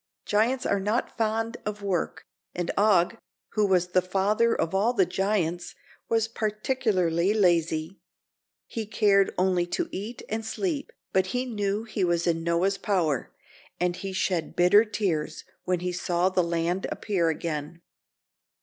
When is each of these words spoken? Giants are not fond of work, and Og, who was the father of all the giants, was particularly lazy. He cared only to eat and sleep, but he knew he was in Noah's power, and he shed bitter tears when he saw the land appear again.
Giants 0.25 0.65
are 0.65 0.79
not 0.79 1.15
fond 1.15 1.57
of 1.63 1.83
work, 1.83 2.25
and 2.55 2.71
Og, 2.75 3.17
who 3.49 3.67
was 3.67 3.89
the 3.89 4.01
father 4.01 4.55
of 4.55 4.73
all 4.73 4.93
the 4.93 5.05
giants, 5.05 5.75
was 6.09 6.27
particularly 6.27 7.35
lazy. 7.35 7.99
He 8.65 8.87
cared 8.87 9.31
only 9.37 9.67
to 9.67 9.89
eat 9.91 10.23
and 10.27 10.43
sleep, 10.43 10.91
but 11.13 11.27
he 11.27 11.45
knew 11.45 11.83
he 11.83 12.03
was 12.03 12.25
in 12.25 12.43
Noah's 12.43 12.79
power, 12.79 13.31
and 13.79 13.95
he 13.95 14.11
shed 14.11 14.55
bitter 14.55 14.85
tears 14.85 15.43
when 15.65 15.81
he 15.81 15.91
saw 15.91 16.29
the 16.29 16.41
land 16.43 16.87
appear 16.91 17.29
again. 17.29 17.83